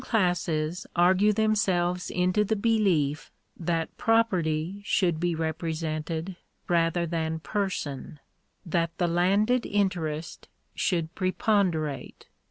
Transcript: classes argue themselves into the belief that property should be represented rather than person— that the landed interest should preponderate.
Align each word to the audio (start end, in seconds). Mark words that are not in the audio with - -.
classes 0.01 0.87
argue 0.95 1.31
themselves 1.31 2.09
into 2.09 2.43
the 2.43 2.55
belief 2.55 3.29
that 3.55 3.95
property 3.97 4.81
should 4.83 5.19
be 5.19 5.35
represented 5.35 6.35
rather 6.67 7.05
than 7.05 7.37
person— 7.37 8.19
that 8.65 8.89
the 8.97 9.05
landed 9.07 9.63
interest 9.63 10.47
should 10.73 11.13
preponderate. 11.13 12.25